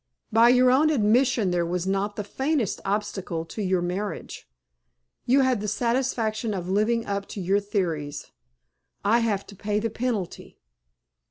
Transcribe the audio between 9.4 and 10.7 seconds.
to pay the penalty."